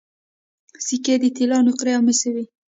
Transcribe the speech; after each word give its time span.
سکې 0.85 1.15
د 1.21 1.25
طلا 1.37 1.59
نقرې 1.67 1.91
او 1.95 2.01
مسو 2.07 2.29
وې 2.35 2.45